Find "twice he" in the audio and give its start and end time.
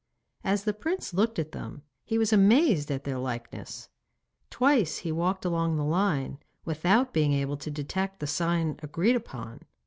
4.49-5.11